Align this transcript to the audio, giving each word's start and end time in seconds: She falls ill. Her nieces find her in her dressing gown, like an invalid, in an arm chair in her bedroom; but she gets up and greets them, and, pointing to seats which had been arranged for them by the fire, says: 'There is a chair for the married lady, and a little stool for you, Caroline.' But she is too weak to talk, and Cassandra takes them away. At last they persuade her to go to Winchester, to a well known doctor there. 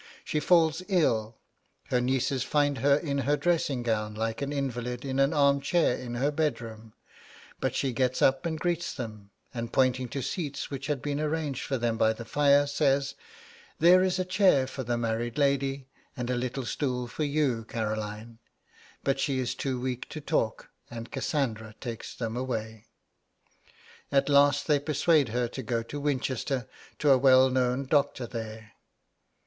She 0.23 0.39
falls 0.39 0.81
ill. 0.87 1.37
Her 1.91 2.01
nieces 2.01 2.41
find 2.43 2.79
her 2.79 2.95
in 2.95 3.19
her 3.19 3.37
dressing 3.37 3.83
gown, 3.83 4.15
like 4.15 4.41
an 4.41 4.51
invalid, 4.51 5.05
in 5.05 5.19
an 5.19 5.31
arm 5.31 5.61
chair 5.61 5.95
in 5.95 6.15
her 6.15 6.31
bedroom; 6.31 6.95
but 7.59 7.75
she 7.75 7.93
gets 7.93 8.19
up 8.19 8.43
and 8.47 8.59
greets 8.59 8.95
them, 8.95 9.29
and, 9.53 9.71
pointing 9.71 10.09
to 10.09 10.23
seats 10.23 10.71
which 10.71 10.87
had 10.87 11.03
been 11.03 11.19
arranged 11.19 11.61
for 11.61 11.77
them 11.77 11.99
by 11.99 12.13
the 12.13 12.25
fire, 12.25 12.65
says: 12.65 13.13
'There 13.77 14.01
is 14.03 14.17
a 14.17 14.25
chair 14.25 14.65
for 14.65 14.81
the 14.81 14.97
married 14.97 15.37
lady, 15.37 15.87
and 16.17 16.31
a 16.31 16.35
little 16.35 16.65
stool 16.65 17.05
for 17.05 17.23
you, 17.23 17.63
Caroline.' 17.65 18.39
But 19.03 19.19
she 19.19 19.37
is 19.37 19.53
too 19.53 19.79
weak 19.79 20.09
to 20.09 20.19
talk, 20.19 20.71
and 20.89 21.11
Cassandra 21.11 21.75
takes 21.79 22.15
them 22.15 22.35
away. 22.35 22.85
At 24.11 24.29
last 24.29 24.65
they 24.65 24.79
persuade 24.79 25.29
her 25.29 25.47
to 25.49 25.61
go 25.61 25.83
to 25.83 25.99
Winchester, 25.99 26.67
to 26.97 27.11
a 27.11 27.19
well 27.19 27.51
known 27.51 27.85
doctor 27.85 28.25
there. 28.25 28.71